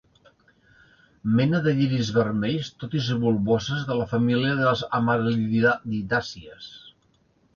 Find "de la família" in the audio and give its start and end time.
3.89-4.55